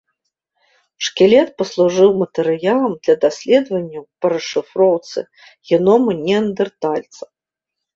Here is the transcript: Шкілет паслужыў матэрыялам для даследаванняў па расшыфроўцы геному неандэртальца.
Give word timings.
Шкілет 1.07 1.49
паслужыў 1.63 2.09
матэрыялам 2.23 2.93
для 3.05 3.15
даследаванняў 3.29 4.03
па 4.19 4.27
расшыфроўцы 4.37 5.19
геному 5.67 6.09
неандэртальца. 6.29 7.23